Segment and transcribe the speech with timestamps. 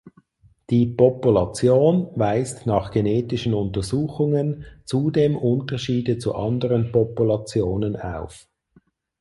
[0.71, 8.47] Die Population weist nach genetischen Untersuchungen zudem Unterschiede zu anderen Populationen auf.